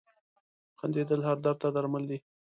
•خندېدل 0.79 1.21
هر 1.27 1.37
درد 1.45 1.57
ته 1.61 1.67
درمل 1.75 2.03
دي. 2.09 2.17